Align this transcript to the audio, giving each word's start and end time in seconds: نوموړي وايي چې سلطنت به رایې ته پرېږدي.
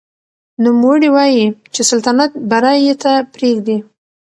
نوموړي 0.63 1.09
وايي 1.15 1.45
چې 1.73 1.81
سلطنت 1.89 2.31
به 2.49 2.57
رایې 2.63 2.93
ته 3.03 3.11
پرېږدي. 3.33 3.77